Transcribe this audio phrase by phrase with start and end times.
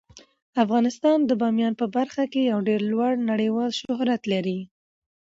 [0.63, 4.59] افغانستان د بامیان په برخه کې یو ډیر لوړ نړیوال شهرت لري.